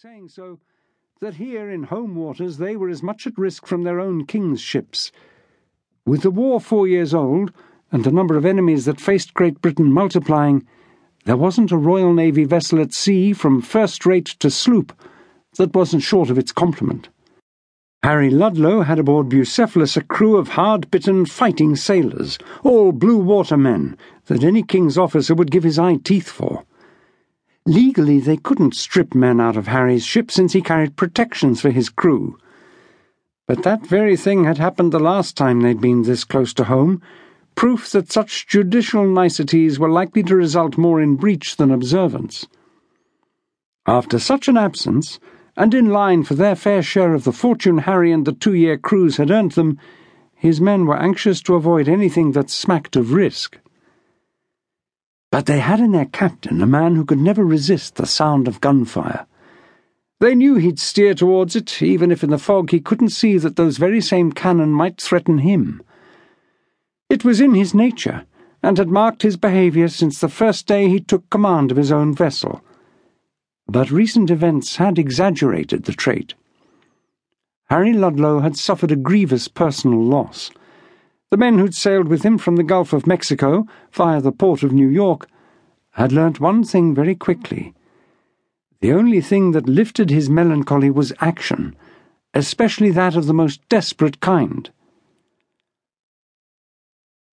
saying 0.00 0.28
so 0.28 0.60
that 1.20 1.34
here 1.34 1.68
in 1.68 1.82
home 1.82 2.14
waters 2.14 2.58
they 2.58 2.76
were 2.76 2.88
as 2.88 3.02
much 3.02 3.26
at 3.26 3.36
risk 3.36 3.66
from 3.66 3.82
their 3.82 3.98
own 3.98 4.24
king's 4.24 4.60
ships. 4.60 5.10
With 6.06 6.22
the 6.22 6.30
war 6.30 6.60
four 6.60 6.86
years 6.86 7.12
old, 7.12 7.50
and 7.90 8.04
the 8.04 8.12
number 8.12 8.36
of 8.36 8.46
enemies 8.46 8.84
that 8.84 9.00
faced 9.00 9.34
Great 9.34 9.60
Britain 9.60 9.92
multiplying, 9.92 10.64
there 11.24 11.36
wasn't 11.36 11.72
a 11.72 11.76
Royal 11.76 12.14
Navy 12.14 12.44
vessel 12.44 12.80
at 12.80 12.94
sea 12.94 13.32
from 13.32 13.60
first 13.60 14.06
rate 14.06 14.26
to 14.38 14.52
sloop 14.52 14.92
that 15.56 15.74
wasn't 15.74 16.04
short 16.04 16.30
of 16.30 16.38
its 16.38 16.52
complement. 16.52 17.08
Harry 18.04 18.30
Ludlow 18.30 18.82
had 18.82 19.00
aboard 19.00 19.28
Bucephalas 19.28 19.96
a 19.96 20.04
crew 20.04 20.36
of 20.36 20.50
hard 20.50 20.88
bitten 20.92 21.26
fighting 21.26 21.74
sailors, 21.74 22.38
all 22.62 22.92
blue 22.92 23.18
water 23.18 23.56
men 23.56 23.96
that 24.26 24.44
any 24.44 24.62
king's 24.62 24.96
officer 24.96 25.34
would 25.34 25.50
give 25.50 25.64
his 25.64 25.76
eye 25.76 25.96
teeth 25.96 26.30
for. 26.30 26.64
Legally, 27.68 28.18
they 28.18 28.38
couldn't 28.38 28.74
strip 28.74 29.14
men 29.14 29.42
out 29.42 29.54
of 29.54 29.66
Harry's 29.66 30.02
ship 30.02 30.30
since 30.30 30.54
he 30.54 30.62
carried 30.62 30.96
protections 30.96 31.60
for 31.60 31.68
his 31.68 31.90
crew. 31.90 32.38
But 33.46 33.62
that 33.62 33.86
very 33.86 34.16
thing 34.16 34.44
had 34.44 34.56
happened 34.56 34.90
the 34.90 34.98
last 34.98 35.36
time 35.36 35.60
they'd 35.60 35.78
been 35.78 36.04
this 36.04 36.24
close 36.24 36.54
to 36.54 36.64
home, 36.64 37.02
proof 37.56 37.90
that 37.90 38.10
such 38.10 38.46
judicial 38.46 39.06
niceties 39.06 39.78
were 39.78 39.90
likely 39.90 40.22
to 40.22 40.34
result 40.34 40.78
more 40.78 40.98
in 40.98 41.16
breach 41.16 41.56
than 41.56 41.70
observance. 41.70 42.46
After 43.86 44.18
such 44.18 44.48
an 44.48 44.56
absence, 44.56 45.20
and 45.54 45.74
in 45.74 45.90
line 45.90 46.22
for 46.22 46.36
their 46.36 46.56
fair 46.56 46.80
share 46.80 47.12
of 47.12 47.24
the 47.24 47.32
fortune 47.32 47.78
Harry 47.78 48.12
and 48.12 48.24
the 48.24 48.32
two 48.32 48.54
year 48.54 48.78
cruise 48.78 49.18
had 49.18 49.30
earned 49.30 49.52
them, 49.52 49.78
his 50.34 50.58
men 50.58 50.86
were 50.86 50.96
anxious 50.96 51.42
to 51.42 51.54
avoid 51.54 51.86
anything 51.86 52.32
that 52.32 52.48
smacked 52.48 52.96
of 52.96 53.12
risk. 53.12 53.58
But 55.30 55.46
they 55.46 55.60
had 55.60 55.80
in 55.80 55.92
their 55.92 56.06
captain 56.06 56.62
a 56.62 56.66
man 56.66 56.96
who 56.96 57.04
could 57.04 57.18
never 57.18 57.44
resist 57.44 57.96
the 57.96 58.06
sound 58.06 58.48
of 58.48 58.60
gunfire. 58.60 59.26
They 60.20 60.34
knew 60.34 60.56
he'd 60.56 60.78
steer 60.78 61.14
towards 61.14 61.54
it, 61.54 61.82
even 61.82 62.10
if 62.10 62.24
in 62.24 62.30
the 62.30 62.38
fog 62.38 62.70
he 62.70 62.80
couldn't 62.80 63.10
see 63.10 63.38
that 63.38 63.56
those 63.56 63.76
very 63.76 64.00
same 64.00 64.32
cannon 64.32 64.70
might 64.70 65.00
threaten 65.00 65.38
him. 65.38 65.82
It 67.08 67.24
was 67.24 67.40
in 67.40 67.54
his 67.54 67.74
nature, 67.74 68.24
and 68.62 68.78
had 68.78 68.88
marked 68.88 69.22
his 69.22 69.36
behaviour 69.36 69.88
since 69.88 70.20
the 70.20 70.28
first 70.28 70.66
day 70.66 70.88
he 70.88 71.00
took 71.00 71.28
command 71.30 71.70
of 71.70 71.76
his 71.76 71.92
own 71.92 72.14
vessel 72.14 72.62
but 73.68 73.90
recent 73.90 74.30
events 74.30 74.76
had 74.76 74.98
exaggerated 74.98 75.84
the 75.84 75.92
trait. 75.92 76.34
Harry 77.68 77.92
Ludlow 77.92 78.40
had 78.40 78.56
suffered 78.56 78.90
a 78.90 78.96
grievous 78.96 79.46
personal 79.46 80.02
loss. 80.02 80.50
The 81.30 81.36
men 81.36 81.58
who'd 81.58 81.74
sailed 81.74 82.08
with 82.08 82.22
him 82.22 82.38
from 82.38 82.56
the 82.56 82.62
Gulf 82.62 82.94
of 82.94 83.06
Mexico 83.06 83.66
via 83.92 84.20
the 84.20 84.32
port 84.32 84.62
of 84.62 84.72
New 84.72 84.88
York 84.88 85.28
had 85.92 86.10
learnt 86.10 86.40
one 86.40 86.64
thing 86.64 86.94
very 86.94 87.14
quickly. 87.14 87.74
The 88.80 88.92
only 88.92 89.20
thing 89.20 89.52
that 89.52 89.68
lifted 89.68 90.08
his 90.08 90.30
melancholy 90.30 90.88
was 90.88 91.12
action, 91.20 91.76
especially 92.32 92.90
that 92.92 93.14
of 93.14 93.26
the 93.26 93.34
most 93.34 93.60
desperate 93.68 94.20
kind. 94.20 94.70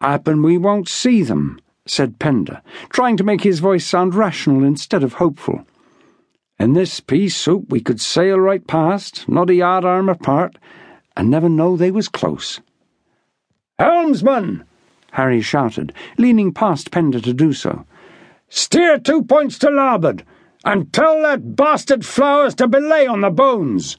Happen 0.00 0.42
we 0.42 0.58
won't 0.58 0.88
see 0.88 1.22
them, 1.22 1.58
said 1.86 2.18
Pender, 2.18 2.60
trying 2.90 3.16
to 3.16 3.24
make 3.24 3.42
his 3.42 3.60
voice 3.60 3.86
sound 3.86 4.14
rational 4.14 4.64
instead 4.64 5.02
of 5.02 5.14
hopeful. 5.14 5.64
In 6.58 6.74
this 6.74 7.00
pea 7.00 7.28
soup 7.28 7.70
we 7.70 7.80
could 7.80 8.00
sail 8.00 8.38
right 8.38 8.66
past, 8.66 9.28
not 9.28 9.48
a 9.48 9.54
yard 9.54 9.84
arm 9.84 10.08
apart, 10.08 10.58
and 11.16 11.30
never 11.30 11.48
know 11.48 11.76
they 11.76 11.90
was 11.90 12.08
close. 12.08 12.60
Helmsman! 13.78 14.64
Harry 15.12 15.40
shouted, 15.40 15.92
leaning 16.16 16.52
past 16.52 16.90
Pender 16.90 17.20
to 17.20 17.32
do 17.32 17.52
so. 17.52 17.86
Steer 18.48 18.98
two 18.98 19.22
points 19.22 19.58
to 19.58 19.70
larboard, 19.70 20.24
and 20.64 20.92
tell 20.92 21.22
that 21.22 21.54
bastard 21.56 22.04
Flowers 22.04 22.54
to 22.56 22.66
belay 22.66 23.06
on 23.06 23.20
the 23.20 23.30
bones. 23.30 23.96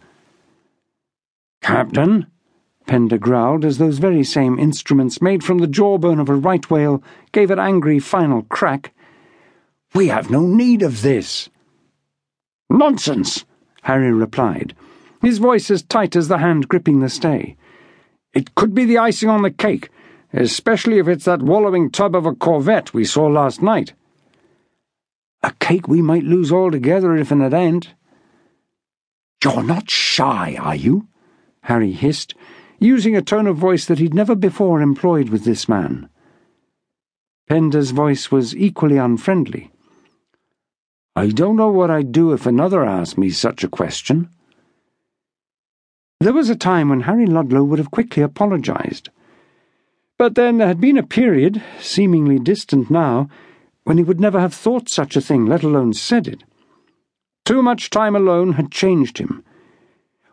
Captain, 1.61 2.27
Pender 2.85 3.17
growled 3.17 3.63
as 3.63 3.77
those 3.77 3.99
very 3.99 4.23
same 4.23 4.57
instruments 4.57 5.21
made 5.21 5.43
from 5.43 5.59
the 5.59 5.67
jawbone 5.67 6.19
of 6.19 6.29
a 6.29 6.35
right 6.35 6.69
whale 6.69 7.03
gave 7.31 7.51
an 7.51 7.59
angry 7.59 7.99
final 7.99 8.43
crack. 8.43 8.93
We 9.93 10.07
have 10.07 10.29
no 10.29 10.41
need 10.41 10.81
of 10.81 11.01
this. 11.01 11.49
Nonsense, 12.69 13.45
Harry 13.83 14.11
replied, 14.11 14.75
his 15.21 15.37
voice 15.37 15.69
as 15.71 15.83
tight 15.83 16.15
as 16.15 16.27
the 16.27 16.39
hand 16.39 16.67
gripping 16.67 16.99
the 16.99 17.09
stay. 17.09 17.55
It 18.33 18.55
could 18.55 18.75
be 18.75 18.85
the 18.85 18.97
icing 18.97 19.29
on 19.29 19.41
the 19.41 19.51
cake, 19.51 19.89
especially 20.33 20.99
if 20.99 21.07
it's 21.07 21.25
that 21.25 21.41
wallowing 21.41 21.89
tub 21.89 22.15
of 22.15 22.25
a 22.25 22.35
corvette 22.35 22.93
we 22.93 23.05
saw 23.05 23.27
last 23.27 23.61
night. 23.61 23.93
A 25.41 25.53
cake 25.59 25.87
we 25.87 26.01
might 26.01 26.23
lose 26.23 26.51
altogether 26.51 27.15
if 27.15 27.31
it 27.31 27.53
ain't. 27.53 27.93
You're 29.43 29.63
not 29.63 29.89
shy, 29.89 30.57
are 30.59 30.75
you? 30.75 31.07
Harry 31.63 31.91
hissed, 31.91 32.35
using 32.79 33.15
a 33.15 33.21
tone 33.21 33.47
of 33.47 33.57
voice 33.57 33.85
that 33.85 33.99
he'd 33.99 34.13
never 34.13 34.35
before 34.35 34.81
employed 34.81 35.29
with 35.29 35.43
this 35.43 35.69
man. 35.69 36.09
Pender's 37.47 37.91
voice 37.91 38.31
was 38.31 38.55
equally 38.55 38.97
unfriendly. 38.97 39.71
I 41.15 41.29
don't 41.29 41.55
know 41.55 41.71
what 41.71 41.89
I'd 41.89 42.11
do 42.11 42.31
if 42.31 42.45
another 42.45 42.85
asked 42.85 43.17
me 43.17 43.29
such 43.29 43.63
a 43.63 43.69
question. 43.69 44.29
There 46.21 46.33
was 46.33 46.49
a 46.49 46.55
time 46.55 46.89
when 46.89 47.01
Harry 47.01 47.25
Ludlow 47.25 47.63
would 47.63 47.79
have 47.79 47.91
quickly 47.91 48.21
apologized. 48.21 49.09
But 50.17 50.35
then 50.35 50.57
there 50.57 50.67
had 50.67 50.81
been 50.81 50.97
a 50.97 51.03
period, 51.03 51.63
seemingly 51.79 52.39
distant 52.39 52.91
now, 52.91 53.29
when 53.85 53.97
he 53.97 54.03
would 54.03 54.19
never 54.19 54.37
have 54.37 54.53
thought 54.53 54.89
such 54.89 55.15
a 55.15 55.21
thing, 55.21 55.45
let 55.45 55.63
alone 55.63 55.93
said 55.93 56.27
it. 56.27 56.43
Too 57.45 57.61
much 57.61 57.89
time 57.89 58.17
alone 58.17 58.53
had 58.53 58.69
changed 58.69 59.17
him. 59.17 59.45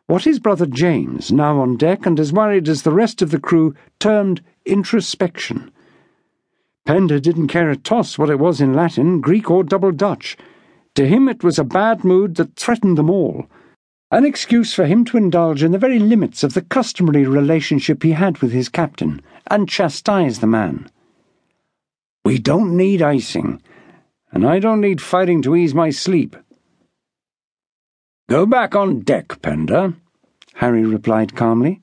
What 0.08 0.24
his 0.24 0.40
brother 0.40 0.66
James, 0.66 1.30
now 1.30 1.60
on 1.60 1.76
deck 1.76 2.04
and 2.04 2.18
as 2.18 2.32
worried 2.32 2.68
as 2.68 2.82
the 2.82 2.90
rest 2.92 3.22
of 3.22 3.30
the 3.30 3.38
crew, 3.38 3.72
termed 4.00 4.42
introspection. 4.64 5.70
Pender 6.84 7.20
didn't 7.20 7.46
care 7.46 7.70
a 7.70 7.76
toss 7.76 8.18
what 8.18 8.30
it 8.30 8.40
was 8.40 8.60
in 8.60 8.74
Latin, 8.74 9.20
Greek, 9.20 9.50
or 9.50 9.62
Double 9.62 9.92
Dutch. 9.92 10.36
To 10.96 11.06
him, 11.06 11.28
it 11.28 11.44
was 11.44 11.60
a 11.60 11.64
bad 11.64 12.02
mood 12.02 12.34
that 12.36 12.56
threatened 12.56 12.98
them 12.98 13.08
all, 13.08 13.46
an 14.10 14.24
excuse 14.24 14.72
for 14.72 14.86
him 14.86 15.04
to 15.04 15.16
indulge 15.16 15.62
in 15.62 15.72
the 15.72 15.78
very 15.78 15.98
limits 15.98 16.44
of 16.44 16.54
the 16.54 16.62
customary 16.62 17.26
relationship 17.26 18.02
he 18.02 18.12
had 18.12 18.38
with 18.38 18.52
his 18.52 18.68
captain, 18.68 19.20
and 19.48 19.68
chastise 19.68 20.38
the 20.38 20.46
man. 20.46 20.88
We 22.24 22.38
don't 22.38 22.76
need 22.76 23.02
icing, 23.02 23.60
and 24.30 24.46
I 24.46 24.58
don't 24.58 24.80
need 24.80 25.00
fighting 25.00 25.42
to 25.42 25.56
ease 25.56 25.74
my 25.74 25.90
sleep. 25.90 26.36
Go 28.28 28.46
back 28.46 28.74
on 28.74 29.00
deck, 29.00 29.40
Pender, 29.42 29.94
Harry 30.54 30.84
replied 30.84 31.36
calmly. 31.36 31.80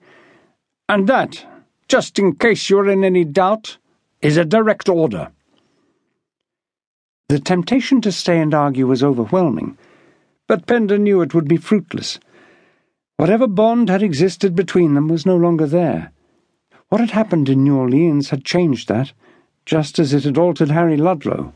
And 0.90 1.08
that, 1.08 1.46
just 1.88 2.20
in 2.20 2.36
case 2.36 2.70
you're 2.70 2.90
in 2.90 3.04
any 3.04 3.24
doubt, 3.24 3.78
is 4.22 4.38
a 4.38 4.46
direct 4.46 4.90
order. 4.90 5.32
The 7.30 7.40
temptation 7.40 8.02
to 8.02 8.12
stay 8.12 8.40
and 8.40 8.54
argue 8.54 8.88
was 8.88 9.04
overwhelming, 9.04 9.78
but 10.48 10.68
Pender 10.68 10.98
knew 10.98 11.22
it 11.22 11.34
would 11.34 11.48
be 11.48 11.58
fruitless. 11.58 12.20
Whatever 13.18 13.48
bond 13.48 13.90
had 13.90 14.04
existed 14.04 14.56
between 14.56 14.94
them 14.94 15.08
was 15.08 15.26
no 15.26 15.36
longer 15.38 15.66
there. 15.66 16.12
What 16.90 17.02
had 17.02 17.12
happened 17.12 17.50
in 17.50 17.64
New 17.64 17.78
Orleans 17.78 18.30
had 18.30 18.44
changed 18.44 18.88
that, 18.88 19.14
just 19.66 20.00
as 20.00 20.14
it 20.14 20.24
had 20.24 20.38
altered 20.38 20.72
Harry 20.72 20.98
Ludlow. 20.98 21.54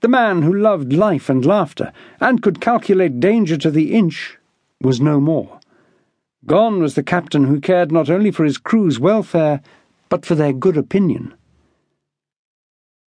The 0.00 0.08
man 0.08 0.42
who 0.42 0.52
loved 0.52 0.92
life 0.92 1.28
and 1.28 1.44
laughter, 1.44 1.92
and 2.20 2.42
could 2.42 2.60
calculate 2.60 3.20
danger 3.20 3.56
to 3.58 3.70
the 3.70 3.94
inch, 3.94 4.38
was 4.80 5.00
no 5.00 5.20
more. 5.20 5.60
Gone 6.46 6.80
was 6.80 6.94
the 6.94 7.02
captain 7.02 7.44
who 7.44 7.60
cared 7.60 7.90
not 7.90 8.08
only 8.08 8.30
for 8.30 8.44
his 8.44 8.58
crew's 8.58 9.00
welfare, 9.00 9.60
but 10.08 10.24
for 10.24 10.34
their 10.34 10.52
good 10.52 10.76
opinion. 10.76 11.34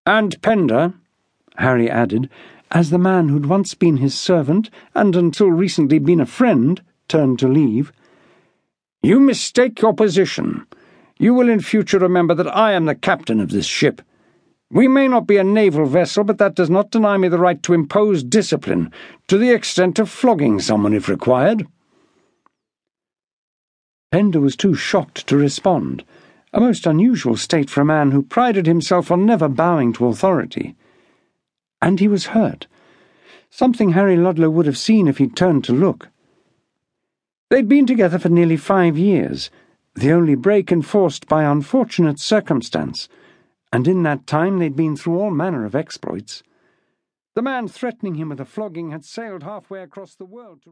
And 0.06 0.42
Pender, 0.42 0.94
Harry 1.58 1.90
added, 1.90 2.30
as 2.72 2.90
the 2.90 2.98
man 2.98 3.30
who'd 3.30 3.46
once 3.46 3.74
been 3.74 3.98
his 3.98 4.18
servant, 4.18 4.70
and 4.94 5.16
until 5.16 5.50
recently 5.50 6.00
been 6.00 6.22
a 6.22 6.26
friend, 6.26 6.82
turned 7.08 7.40
to 7.40 7.48
leave. 7.48 7.92
You 9.02 9.20
mistake 9.20 9.82
your 9.82 9.94
position. 9.94 10.66
You 11.18 11.34
will 11.34 11.50
in 11.50 11.62
future 11.62 12.00
remember 12.00 12.36
that 12.36 12.56
I 12.56 12.74
am 12.74 12.86
the 12.86 12.96
captain 12.96 13.40
of 13.40 13.50
this 13.50 13.66
ship. 13.66 14.02
We 14.72 14.88
may 14.88 15.08
not 15.08 15.26
be 15.26 15.38
a 15.38 15.44
naval 15.44 15.86
vessel, 15.86 16.24
but 16.24 16.38
that 16.38 16.56
does 16.56 16.70
not 16.70 16.92
deny 16.92 17.18
me 17.18 17.28
the 17.28 17.40
right 17.40 17.62
to 17.64 17.74
impose 17.74 18.24
discipline, 18.24 18.92
to 19.28 19.38
the 19.38 19.52
extent 19.52 19.98
of 19.98 20.10
flogging 20.10 20.60
someone 20.60 20.94
if 20.94 21.10
required. 21.10 21.66
Pender 24.12 24.40
was 24.40 24.56
too 24.56 24.76
shocked 24.76 25.26
to 25.28 25.38
respond, 25.38 26.04
a 26.54 26.60
most 26.60 26.86
unusual 26.86 27.36
state 27.36 27.70
for 27.70 27.82
a 27.82 27.86
man 27.86 28.12
who 28.12 28.22
prided 28.22 28.66
himself 28.66 29.12
on 29.12 29.26
never 29.26 29.48
bowing 29.48 29.94
to 29.94 30.08
authority. 30.08 30.76
And 31.82 32.00
he 32.00 32.08
was 32.08 32.28
hurt. 32.28 32.68
Something 33.50 33.92
Harry 33.92 34.18
Ludlow 34.18 34.50
would 34.50 34.66
have 34.66 34.78
seen 34.78 35.08
if 35.08 35.18
he'd 35.18 35.36
turned 35.36 35.64
to 35.66 35.74
look. 35.74 36.10
They'd 37.50 37.68
been 37.68 37.88
together 37.88 38.20
for 38.20 38.30
nearly 38.30 38.58
five 38.58 38.98
years, 38.98 39.50
the 39.96 40.12
only 40.12 40.36
break 40.36 40.72
enforced 40.72 41.28
by 41.28 41.44
unfortunate 41.44 42.20
circumstance, 42.20 43.10
and 43.72 43.88
in 43.88 44.04
that 44.04 44.28
time 44.28 44.60
they'd 44.60 44.76
been 44.76 44.96
through 44.96 45.18
all 45.18 45.32
manner 45.32 45.66
of 45.66 45.74
exploits. 45.74 46.44
The 47.36 47.42
man 47.42 47.70
threatening 47.70 48.16
him 48.16 48.30
with 48.30 48.42
a 48.42 48.46
flogging 48.46 48.92
had 48.92 49.06
sailed 49.06 49.44
halfway 49.44 49.82
across 49.82 50.14
the 50.14 50.26
world 50.26 50.62
to 50.64 50.68